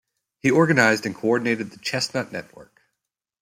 He 0.39 0.49
organised 0.49 1.05
and 1.05 1.13
coordinated 1.13 1.69
the 1.69 1.77
"Chestnut" 1.77 2.31
network. 2.31 2.81